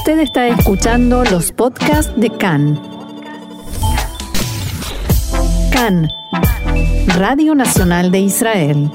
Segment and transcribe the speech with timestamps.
[0.00, 2.80] Usted está escuchando los podcasts de CAN.
[5.70, 6.08] CAN,
[7.18, 8.90] Radio Nacional de Israel.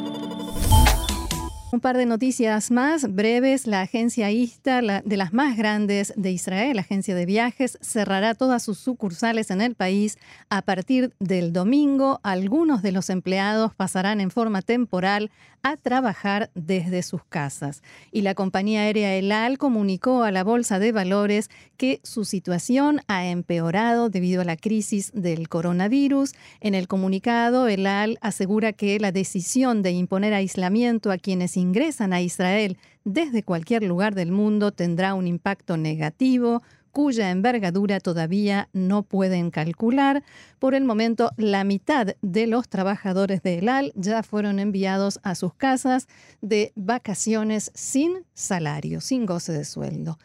[1.71, 3.67] Un par de noticias más breves.
[3.67, 8.63] La agencia ISTA, de las más grandes de Israel, la agencia de viajes, cerrará todas
[8.63, 10.17] sus sucursales en el país
[10.49, 12.19] a partir del domingo.
[12.23, 15.29] Algunos de los empleados pasarán en forma temporal
[15.65, 17.81] a trabajar desde sus casas.
[18.11, 23.25] Y la compañía aérea Elal comunicó a la Bolsa de Valores que su situación ha
[23.25, 26.33] empeorado debido a la crisis del coronavirus.
[26.61, 32.21] En el comunicado, Elal asegura que la decisión de imponer aislamiento a quienes ingresan a
[32.21, 36.61] Israel desde cualquier lugar del mundo tendrá un impacto negativo
[36.95, 40.23] cuya envergadura todavía no pueden calcular.
[40.59, 45.53] Por el momento, la mitad de los trabajadores de ELAL ya fueron enviados a sus
[45.53, 46.07] casas
[46.39, 50.17] de vacaciones sin salario, sin goce de sueldo.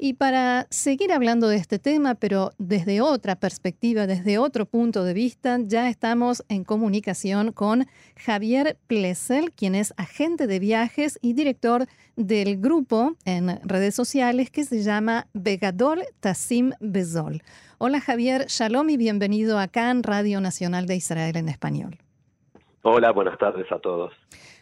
[0.00, 5.12] Y para seguir hablando de este tema, pero desde otra perspectiva, desde otro punto de
[5.12, 7.84] vista, ya estamos en comunicación con
[8.16, 14.62] Javier Plesel, quien es agente de viajes y director del grupo en redes sociales que
[14.62, 17.42] se llama Vegador Tassim Bezol.
[17.78, 21.98] Hola Javier, shalom y bienvenido acá en Radio Nacional de Israel en español.
[22.82, 24.12] Hola, buenas tardes a todos.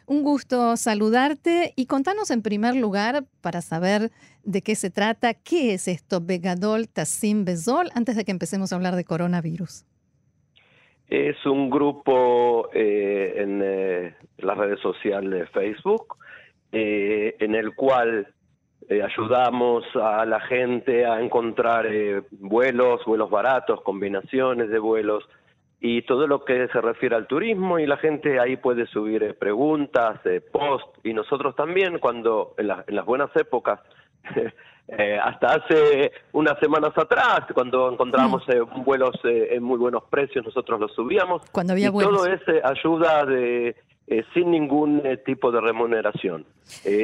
[0.09, 4.13] Un gusto saludarte y contanos en primer lugar, para saber
[4.45, 8.77] de qué se trata, qué es esto Begadol Tassim Bezol, antes de que empecemos a
[8.77, 9.85] hablar de coronavirus.
[11.09, 16.17] Es un grupo eh, en eh, las redes sociales de Facebook,
[16.71, 18.29] eh, en el cual
[18.89, 21.89] ayudamos a la gente a encontrar
[22.31, 25.29] vuelos, vuelos baratos, combinaciones de vuelos,
[25.89, 29.35] y todo lo que se refiere al turismo y la gente ahí puede subir eh,
[29.35, 33.79] preguntas, eh, post y nosotros también cuando en, las buenas épocas,
[34.89, 38.83] eh, hasta hace unas semanas atrás, cuando encontrábamos mm.
[38.83, 41.49] vuelos en muy buenos precios, nosotros los subíamos.
[41.53, 43.77] Cuando había y todo es ayuda de
[44.35, 46.47] sin ningún tipo de remuneración.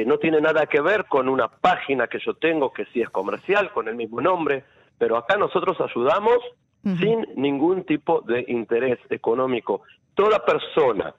[0.05, 3.71] no tiene nada que ver con una página que yo tengo que sí es comercial,
[3.71, 4.63] con el mismo nombre,
[4.97, 6.39] pero acá nosotros ayudamos
[6.83, 9.81] sin ningún tipo de interés económico.
[10.15, 11.15] Toda persona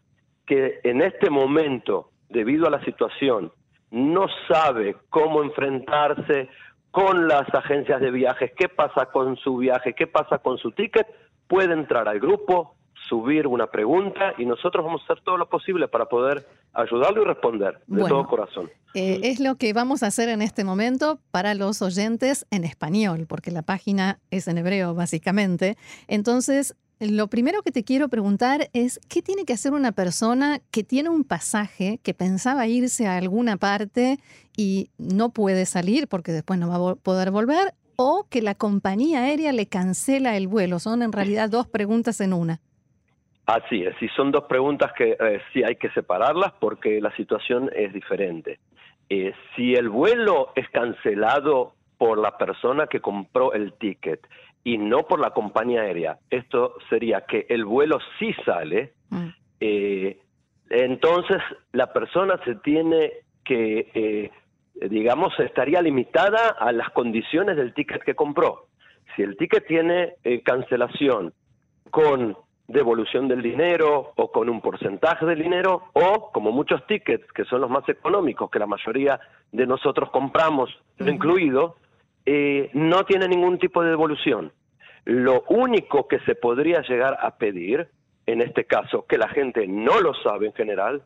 [0.47, 3.51] que en este momento, debido a la situación,
[3.91, 6.49] no sabe cómo enfrentarse
[6.91, 11.07] con las agencias de viajes, qué pasa con su viaje, qué pasa con su ticket,
[11.49, 12.75] puede entrar al grupo,
[13.09, 17.25] subir una pregunta y nosotros vamos a hacer todo lo posible para poder ayudarlo y
[17.25, 18.71] responder de todo corazón.
[18.95, 23.27] Eh, es lo que vamos a hacer en este momento para los oyentes en español,
[23.29, 25.77] porque la página es en hebreo básicamente.
[26.09, 30.85] Entonces, lo primero que te quiero preguntar es, ¿qué tiene que hacer una persona que
[30.85, 34.19] tiene un pasaje, que pensaba irse a alguna parte
[34.57, 37.75] y no puede salir porque después no va a poder volver?
[37.97, 40.79] o que la compañía aérea le cancela el vuelo.
[40.79, 42.61] Son en realidad dos preguntas en una.
[43.47, 47.71] Así es, y son dos preguntas que eh, sí hay que separarlas porque la situación
[47.75, 48.59] es diferente.
[49.11, 54.27] Eh, si el vuelo es cancelado por la persona que compró el ticket
[54.65, 59.29] y no por la compañía aérea, esto sería que el vuelo sí sale, mm.
[59.61, 60.19] eh,
[60.71, 63.13] entonces la persona se tiene
[63.45, 64.31] que,
[64.89, 68.69] digamos, estaría limitada a las condiciones del ticket que compró.
[69.15, 71.35] Si el ticket tiene cancelación
[71.91, 72.35] con
[72.67, 77.61] devolución del dinero o con un porcentaje del dinero o como muchos tickets que son
[77.61, 79.21] los más económicos que la mayoría
[79.53, 81.77] de nosotros compramos incluido
[82.25, 84.51] eh, no tiene ningún tipo de devolución
[85.05, 87.89] lo único que se podría llegar a pedir
[88.27, 91.03] en este caso que la gente no lo sabe en general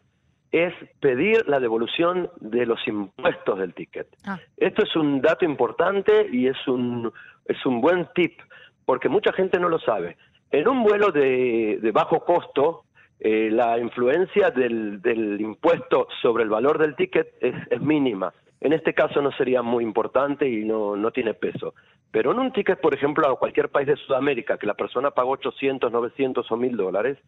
[0.52, 4.08] es pedir la devolución de los impuestos del ticket.
[4.25, 4.38] Ah.
[4.56, 7.12] Esto es un dato importante y es un,
[7.44, 8.38] es un buen tip,
[8.86, 10.16] porque mucha gente no lo sabe.
[10.50, 12.84] En un vuelo de, bajo costo,
[13.20, 15.00] eh, la influencia del,
[15.41, 18.32] impuesto sobre el valor del ticket es, mínima.
[18.60, 21.75] En este caso no sería muy importante y no, no tiene peso.
[22.11, 25.32] Pero en un ticket, por ejemplo, a cualquier país de Sudamérica, que la persona pagó
[25.32, 27.19] 800, 900 o 1000 dólares,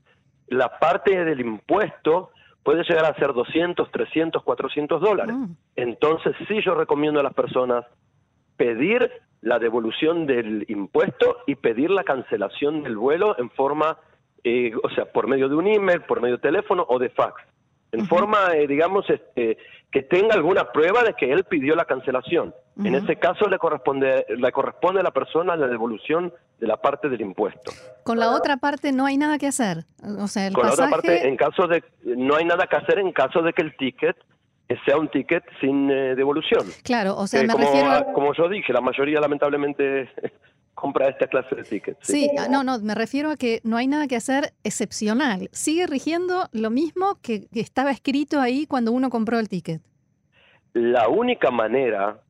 [0.48, 2.30] la parte del impuesto
[2.62, 5.34] puede llegar a ser 200, 300, 400 dólares.
[5.34, 5.52] Mm.
[5.76, 7.84] Entonces sí yo recomiendo a las personas
[8.56, 9.10] pedir
[9.42, 13.98] la devolución del impuesto y pedir la cancelación del vuelo en forma,
[14.44, 17.42] eh, o sea, por medio de un email, por medio de teléfono o de fax.
[17.92, 19.58] En forma, eh, digamos, este,
[19.90, 22.54] que tenga alguna prueba de que él pidió la cancelación.
[22.82, 27.10] En ese caso le corresponde, le corresponde a la persona la devolución de la parte
[27.10, 27.72] del impuesto.
[28.04, 29.84] Con la otra parte no hay nada que hacer.
[30.18, 32.98] O sea, el Con la otra parte, en caso de, no hay nada que hacer
[32.98, 34.16] en caso de que el ticket
[34.84, 36.64] sea un ticket sin eh, devolución.
[36.84, 37.90] Claro, o sea, Eh, me como, refiero...
[37.90, 40.08] a- como yo dije, la mayoría lamentablemente
[40.74, 41.98] compra esta clase de tickets.
[42.02, 45.48] Sí, no, no, me refiero a que no hay nada que hacer excepcional.
[45.52, 49.82] Sigue rigiendo lo mismo que, que estaba escrito ahí cuando uno compró el ticket.
[50.72, 52.20] La única manera,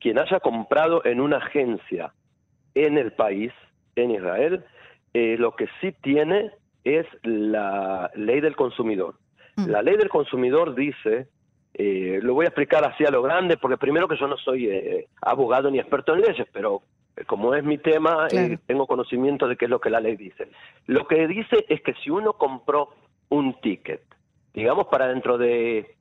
[0.00, 2.12] quien haya comprado en una agencia
[2.74, 3.52] en el país,
[3.96, 4.64] en Israel,
[5.14, 6.50] eh, lo que sí tiene
[6.84, 9.18] es la ley del consumidor.
[9.56, 9.66] Mm.
[9.70, 11.26] La ley del consumidor dice,
[11.78, 14.66] eh, lo voy a explicar así a lo grande, porque primero que yo no soy
[14.70, 16.80] eh, abogado ni experto en leyes, pero
[17.14, 20.16] eh, como es mi tema, eh, tengo conocimiento de qué es lo que la ley
[20.16, 20.48] dice.
[20.86, 22.94] Lo que dice es que si uno compró
[23.28, 24.00] un ticket,
[24.54, 25.94] digamos para dentro de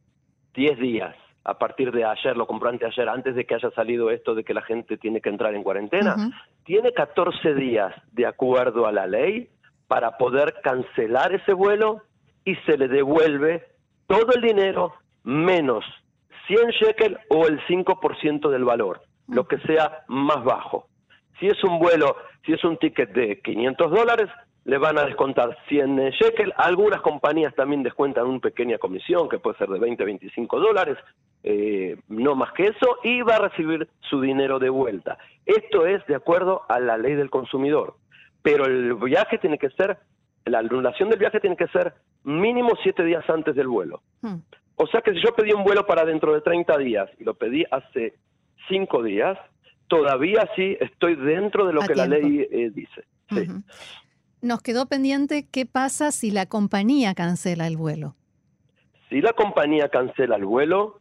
[0.54, 1.14] 10 días,
[1.44, 4.54] a partir de ayer, lo compró anteayer, antes de que haya salido esto de que
[4.54, 6.16] la gente tiene que entrar en cuarentena,
[6.64, 9.50] tiene 14 días de acuerdo a la ley
[9.88, 12.02] para poder cancelar ese vuelo
[12.46, 13.64] y se le devuelve
[14.08, 14.94] todo el dinero
[15.26, 15.84] menos
[16.48, 20.88] 100 shekel o el 5% del valor, lo que sea más bajo.
[21.40, 24.30] Si es un vuelo, si es un ticket de 500 dólares,
[24.64, 26.54] le van a descontar 100 shekel.
[26.58, 30.98] Algunas compañías también descuentan una pequeña comisión, que puede ser de 20, 25 dólares,
[31.44, 35.18] eh, no más que eso, y va a recibir su dinero de vuelta.
[35.46, 37.96] Esto es de acuerdo a la ley del consumidor.
[38.42, 39.98] Pero el viaje tiene que ser,
[40.46, 41.94] la anulación del viaje tiene que ser
[42.24, 44.02] mínimo siete días antes del vuelo.
[44.22, 44.36] Mm.
[44.76, 47.34] O sea que si yo pedí un vuelo para dentro de 30 días y lo
[47.36, 48.16] pedí hace
[48.68, 49.38] 5 días,
[49.88, 53.06] todavía sí estoy dentro de lo A que la ley eh, dice.
[53.30, 53.48] Sí.
[54.42, 58.16] Nos quedó pendiente qué pasa si la compañía cancela el vuelo.
[59.10, 61.00] Si la compañía cancela el vuelo,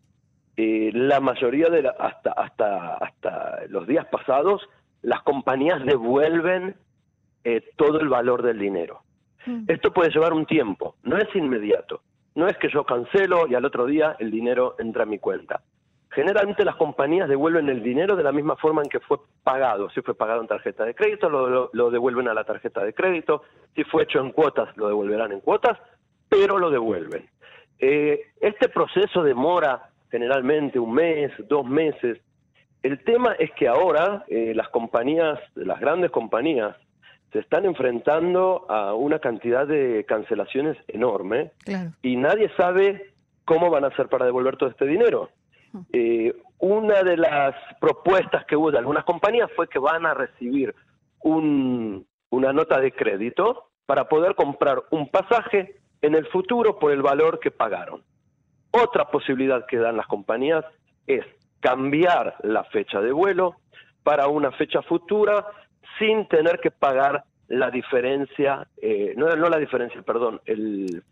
[0.57, 4.63] eh, la mayoría de la- hasta hasta hasta los días pasados,
[5.03, 6.77] las compañías devuelven
[7.45, 9.03] eh, todo el valor del dinero.
[9.47, 9.65] Mm.
[9.69, 12.01] Esto puede llevar un tiempo, no es inmediato.
[12.35, 15.61] No es que yo cancelo y al otro día el dinero entra a mi cuenta.
[16.11, 19.91] Generalmente las compañías devuelven el dinero de la misma forma en que fue pagado.
[19.91, 23.43] Si fue pagado en tarjeta de crédito, lo, lo- devuelven a la tarjeta de crédito.
[23.75, 25.77] Si fue hecho en cuotas, lo devolverán en cuotas,
[26.29, 27.29] pero lo devuelven.
[27.81, 32.21] Eh, este proceso demora generalmente un mes, dos meses.
[32.85, 36.77] El tema es que ahora eh, las compañías, las grandes compañías,
[37.35, 41.91] se están enfrentando a una cantidad de cancelaciones enorme Claro.
[42.01, 43.13] y nadie sabe
[43.45, 45.31] cómo van a hacer para devolver todo este dinero.
[45.93, 50.73] Eh, una de las propuestas que hubo de algunas compañías fue que van a recibir
[51.23, 57.03] un- una nota de crédito para poder comprar un pasaje en el futuro por el
[57.03, 58.03] valor que pagaron.
[58.71, 60.65] Otra posibilidad que dan las compañías
[61.09, 61.25] es
[61.59, 63.57] cambiar la fecha de vuelo
[64.05, 65.45] para una fecha futura
[65.99, 71.03] sin tener que pagar la diferencia, eh, no, no la diferencia, perdón, el,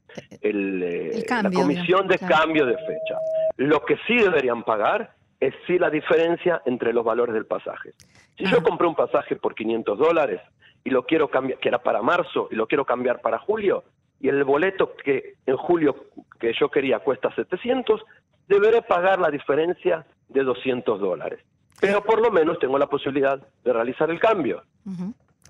[0.41, 2.37] el, eh, El la comisión de claro.
[2.37, 3.19] cambio de fecha.
[3.57, 7.91] Lo que sí deberían pagar es sí la diferencia entre los valores del pasaje.
[8.39, 10.41] Si yo compré un pasaje por 500 dólares
[10.85, 13.85] y lo quiero cambiar, que era para marzo, y lo quiero cambiar para julio,
[14.21, 16.07] y el boleto que en julio
[16.41, 18.03] que yo quería cuesta 700,
[18.49, 21.41] deberé pagar la diferencia de 200 dólares.
[21.83, 24.63] Pero por lo menos tengo la posibilidad de realizar el cambio.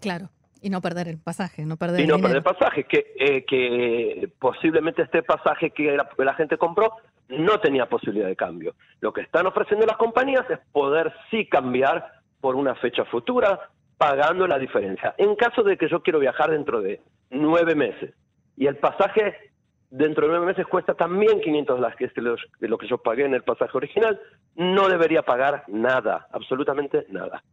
[0.00, 0.31] Claro.
[0.62, 2.43] Y no perder el pasaje, no perder y el no dinero.
[2.43, 6.94] perder pasaje, que, eh, que posiblemente este pasaje que la, que la gente compró
[7.29, 8.75] no tenía posibilidad de cambio.
[9.00, 14.46] Lo que están ofreciendo las compañías es poder sí cambiar por una fecha futura, pagando
[14.46, 15.15] la diferencia.
[15.19, 18.15] En caso de que yo quiero viajar dentro de nueve meses
[18.56, 19.51] y el pasaje
[19.93, 23.34] dentro de nueve meses cuesta también 500 dólares, que es lo que yo pagué en
[23.34, 24.19] el pasaje original,
[24.56, 27.44] no debería pagar nada, absolutamente nada.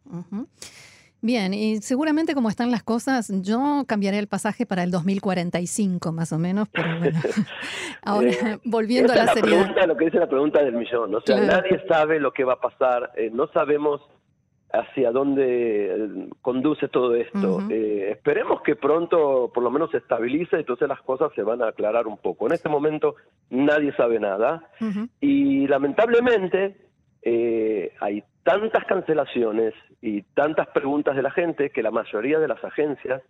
[1.22, 6.32] Bien, y seguramente como están las cosas, yo cambiaré el pasaje para el 2045 más
[6.32, 7.20] o menos, pero bueno.
[8.04, 9.58] Ahora, Eh, volviendo a la la seriedad.
[9.66, 11.14] pregunta, lo que dice la pregunta del millón.
[11.14, 11.62] O sea, Claro.
[11.62, 14.00] nadie sabe lo que va a pasar, eh, no sabemos
[14.72, 17.62] hacia dónde conduce todo esto.
[17.70, 21.70] Eh, esperemos que pronto por lo menos se estabilice, entonces las cosas se van a
[21.70, 22.48] aclarar un poco.
[22.48, 23.16] En este momento
[23.50, 24.64] nadie sabe nada
[25.20, 26.76] y lamentablemente
[27.24, 32.64] eh, hay tantas cancelaciones y tantas preguntas de la gente que la mayoría de las
[32.64, 33.22] agencias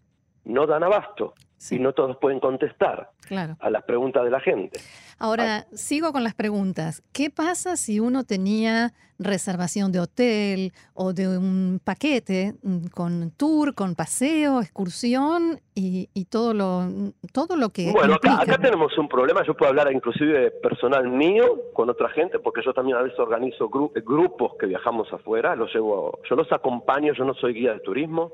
[0.46, 1.76] no dan abasto Sí.
[1.76, 3.58] y no todos pueden contestar Claro.
[3.60, 4.80] a las preguntas de la gente.
[5.18, 7.04] Ahora, sigo con las preguntas.
[7.12, 13.76] ¿Qué pasa si uno tenía reservación de hotel o de un paquete mm, con tour,
[13.76, 16.86] con paseo, excursión y, y todo lo
[17.34, 19.44] todo lo que Bueno, acá tenemos un problema.
[19.46, 23.70] Yo puedo hablar inclusive personal mío con otra gente, porque yo también a veces organizo
[23.70, 25.54] gru- grupos que viajamos afuera.
[25.58, 27.14] Los llevo, yo los acompaño.
[27.14, 28.32] Yo no soy guía de turismo,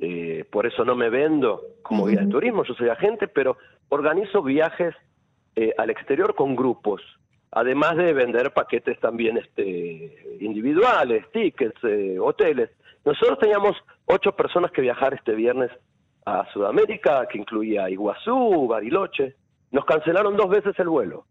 [0.00, 2.64] eh, por eso no me vendo como guía de turismo.
[2.64, 3.56] Yo soy agente, pero
[3.88, 4.94] organizo viajes
[5.56, 7.02] eh, al exterior con grupos.
[7.50, 12.70] además de vender paquetes también este, individuales, tickets, eh, hoteles.
[13.04, 13.74] Nosotros teníamos
[14.04, 15.70] ocho personas que viajar este viernes
[16.26, 19.34] a Sudamérica, que incluía Iguazú, Bariloche.
[19.72, 21.24] Nos cancelaron dos veces el vuelo.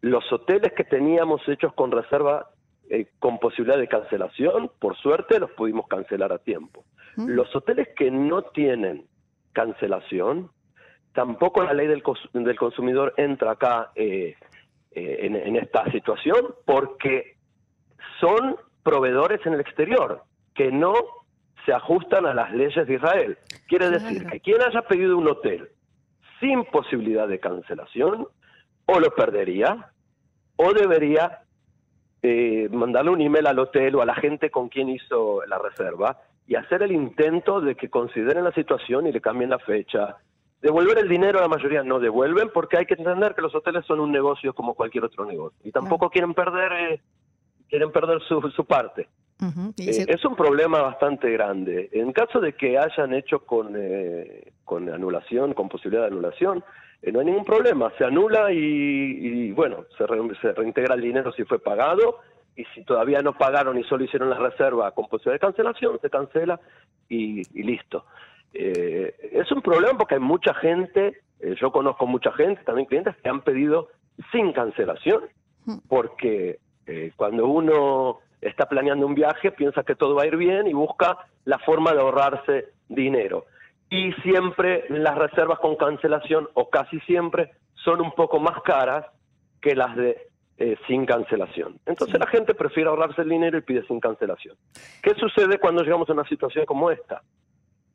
[0.00, 2.50] Los hoteles que teníamos hechos con reserva
[2.90, 6.84] eh, con posibilidad de cancelación, por suerte los pudimos cancelar a tiempo.
[7.16, 7.28] Mm.
[7.30, 9.06] Los hoteles que no tienen
[9.52, 10.50] cancelación,
[11.12, 12.02] tampoco la ley del,
[12.32, 14.36] del consumidor entra acá eh,
[14.92, 17.36] eh, en, esta situación porque
[18.20, 20.22] son proveedores en el exterior
[20.54, 20.94] que no
[21.64, 23.38] se ajustan a las leyes de Israel.
[23.68, 25.68] Quiere decir que quien haya pedido un hotel
[26.40, 28.26] sin posibilidad de cancelación,
[28.86, 29.92] o lo perdería,
[30.56, 31.42] o debería
[32.22, 36.18] eh, mandarle un email al hotel o a la gente con quien hizo la reserva
[36.50, 40.16] y hacer el intento de que consideren la situación y le cambien la fecha.
[40.60, 44.00] Devolver el dinero la mayoría no devuelven porque hay que entender que los hoteles son
[44.00, 47.00] un negocio como cualquier otro negocio y tampoco quieren perder eh,
[47.68, 49.08] quieren perder su, su parte.
[49.78, 51.88] Eh, es un problema bastante grande.
[51.92, 53.72] En caso de que hayan hecho con,
[54.64, 56.64] con anulación, con posibilidad de anulación,
[57.00, 60.04] eh, no hay ningún problema, se anula y, bueno, se,
[60.42, 62.18] se, reintegra el dinero si fue pagado
[62.56, 66.10] y si todavía no pagaron y solo hicieron la reserva con posibilidad de cancelación, se
[66.10, 66.60] cancela
[67.08, 68.04] y, listo.
[68.52, 73.16] Eh, es un problema porque hay mucha gente, eh, yo conozco mucha gente, también clientes
[73.22, 73.88] que han pedido
[74.32, 75.24] sin cancelación,
[75.88, 76.58] porque
[77.14, 81.18] cuando uno está planeando un viaje piensa que todo va a ir bien y busca
[81.44, 83.44] la forma de ahorrarse dinero
[83.90, 89.04] y siempre las reservas con cancelación, o casi siempre, son un poco más caras
[89.60, 90.29] que las de
[90.62, 91.80] eh, sin cancelación.
[91.86, 94.56] Entonces la gente prefiere ahorrarse el dinero y pide sin cancelación.
[95.02, 97.22] ¿Qué sucede cuando llegamos a una situación como esta?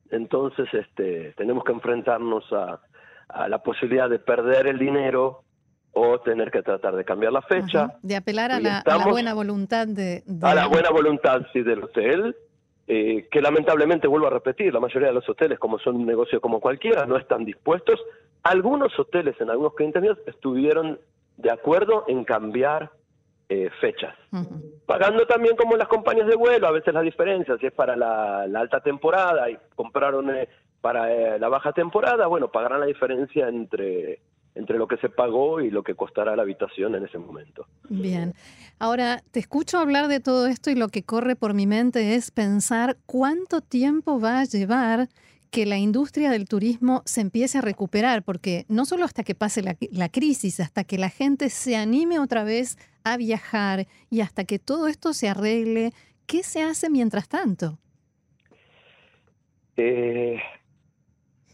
[0.09, 2.79] Entonces este, tenemos que enfrentarnos a,
[3.47, 5.43] la posibilidad de perder el dinero
[5.93, 7.99] o tener que tratar de cambiar la fecha.
[8.01, 12.35] De apelar a la, buena voluntad de, A la buena voluntad, sí, del hotel
[12.87, 16.41] eh, que lamentablemente, vuelvo a repetir, la mayoría de los hoteles, como son un negocio
[16.41, 17.99] como cualquiera, no están dispuestos.
[18.41, 20.99] Algunos hoteles en algunos clientes míos estuvieron
[21.37, 22.91] de acuerdo en cambiar
[23.49, 24.15] eh, fechas,
[24.85, 28.41] pagando también como las compañías de vuelo, a veces la diferencia, si es para la,
[28.41, 30.49] alta temporada y compraron eh,
[30.81, 34.19] para la baja temporada, bueno, pagarán la diferencia entre
[34.55, 37.67] entre lo que se pagó y lo que costará la habitación en ese momento.
[37.89, 38.33] Bien.
[38.79, 42.31] Ahora, te escucho hablar de todo esto y lo que corre por mi mente es
[42.31, 45.09] pensar cuánto tiempo va a llevar
[45.55, 49.61] que la industria del turismo se empiece a recuperar, porque no solo hasta que pase
[49.61, 54.43] la, la, crisis, hasta que la gente se anime otra vez a viajar y hasta
[54.43, 55.91] que todo esto se arregle,
[56.27, 57.77] ¿qué se hace mientras tanto?
[59.77, 60.41] Eh,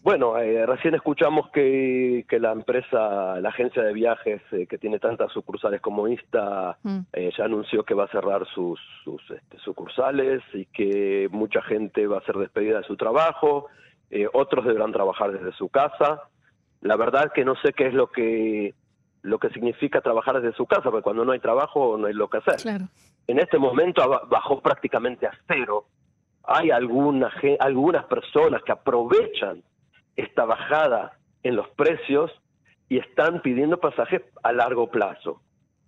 [0.04, 5.32] bueno, eh, recién escuchamos que, la empresa, la agencia de viajes eh, que tiene tantas
[5.32, 7.00] sucursales como esta, mm.
[7.14, 8.80] eh, ya anunció que va a cerrar sus,
[9.30, 13.68] este, sucursales y que mucha gente va a ser despedida de su trabajo,
[14.34, 16.24] otros deberán trabajar desde su casa.
[16.82, 18.74] La verdad que no sé qué es lo que
[19.24, 22.28] lo que significa trabajar desde su casa, porque cuando no hay trabajo no hay lo
[22.28, 22.82] que hacer.
[23.28, 25.86] En este momento bajó prácticamente a cero.
[26.44, 29.62] Hay alguna, algunas personas que aprovechan
[30.16, 32.32] esta bajada en los precios
[32.90, 35.42] y están pidiendo pasajes a largo plazo.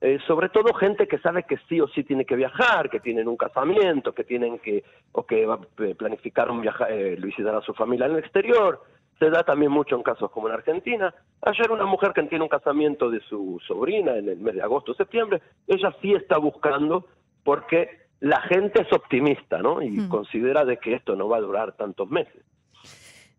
[0.06, 3.26] Eh, sobre todo gente que sabe que sí o sí tiene que viajar, que tienen
[3.30, 4.84] un casamiento, que tienen que
[5.14, 8.20] o que va a eh, planificar un viaje, eh, visitar a su familia en el
[8.20, 8.82] exterior.
[9.18, 11.16] Se da también mucho en casos como en Argentina.
[11.44, 14.92] Ayer una mujer que tiene un casamiento de su sobrina en el mes de agosto
[14.92, 17.06] o septiembre, ella sí está buscando
[17.46, 19.82] porque la gente es optimista, ¿no?
[19.82, 20.10] Y hmm.
[20.10, 22.44] considera de que esto no va a durar tantos meses.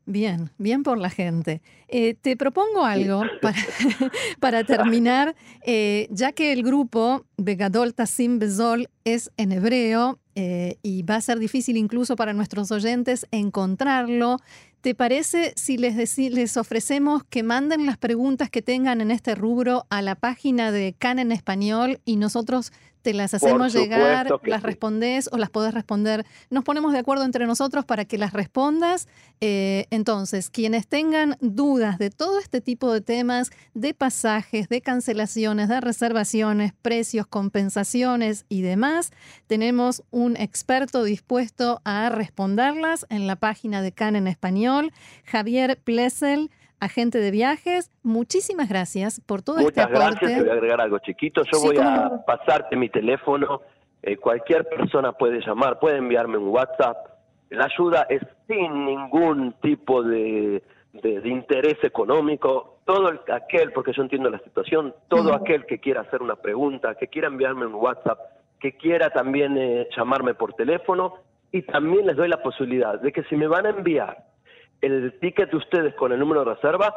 [0.07, 1.63] Bien, bien por la gente.
[1.89, 3.23] Eh, te propongo algo
[4.41, 5.35] para, terminar,
[5.65, 11.21] eh, ya que el grupo Begadol Tassim Bezol es en hebreo eh, y va a
[11.21, 14.39] ser difícil incluso para nuestros oyentes encontrarlo.
[14.83, 19.87] ¿Te parece si les, les ofrecemos que manden las preguntas que tengan en este rubro
[19.89, 22.71] a la página de CAN en español y nosotros
[23.05, 26.25] te las hacemos llegar, las respondes o las podés responder.
[26.49, 29.09] Nos ponemos de acuerdo entre nosotros para que las respondas.
[29.43, 35.69] Eh, entonces, quienes tengan dudas de todo este tipo de temas, de pasajes, de cancelaciones,
[35.69, 39.11] de reservaciones, precios, compensaciones y demás,
[39.47, 44.93] tenemos un experto dispuesto a responderlas en la página de CAN en español,
[45.25, 47.91] Javier Plessel agente de viajes.
[48.03, 49.99] Muchísimas gracias por todo este aporte.
[49.99, 50.39] Muchas gracias.
[50.39, 51.43] Te voy a agregar algo chiquito.
[51.53, 53.63] Yo voy a pasarte mi teléfono.
[54.03, 57.09] Eh, cualquier persona puede llamar, puede enviarme un WhatsApp.
[57.51, 60.63] La ayuda es sin ningún tipo de,
[60.93, 62.79] de, interés económico.
[62.85, 67.09] todo aquel, porque yo entiendo la situación, todo aquel que quiera hacer una pregunta, que
[67.09, 68.19] quiera enviarme un WhatsApp,
[68.61, 71.15] que quiera también eh, llamarme por teléfono,
[71.51, 74.34] y también les doy la posibilidad de que si me van a enviar
[74.81, 76.93] el ticket de ustedes con el número de reserva,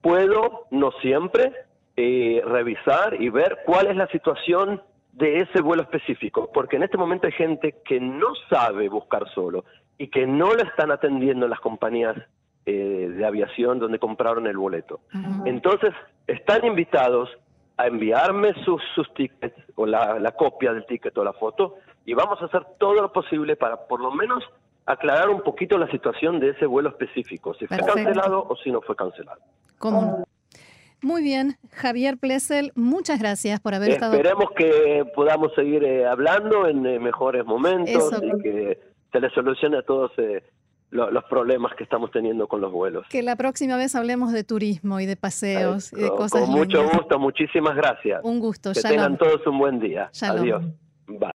[0.00, 1.52] puedo, no siempre,
[1.96, 4.82] eh, revisar y ver cuál es la situación
[5.12, 9.64] de ese vuelo específico, porque en este momento hay gente que no sabe buscar solo
[9.98, 12.16] y que no lo están atendiendo las compañías
[12.66, 15.00] eh, de aviación donde compraron el boleto.
[15.44, 15.90] Entonces,
[16.26, 17.30] están invitados
[17.76, 22.14] a enviarme sus, sus tickets o la, la copia del ticket o la foto y
[22.14, 24.44] vamos a hacer todo lo posible para por lo menos
[24.88, 28.80] aclarar un poquito la situación de ese vuelo específico, si fue cancelado o si no
[28.80, 29.40] fue cancelado.
[29.78, 30.24] ¿Cómo?
[31.02, 34.14] Muy bien, Javier Plessel, muchas gracias por haber estado.
[34.14, 38.80] Esperemos que podamos seguir eh, hablando en eh, mejores momentos y que
[39.12, 40.42] se le solucione a todos eh,
[40.90, 43.06] los problemas que estamos teniendo con los vuelos.
[43.10, 46.40] Que la próxima vez hablemos de turismo y de paseos y de cosas.
[46.40, 48.20] Con mucho gusto, muchísimas gracias.
[48.24, 48.72] Un gusto.
[48.72, 50.10] Que tengan todos un buen día.
[50.22, 50.64] Adiós.
[51.06, 51.18] Bye.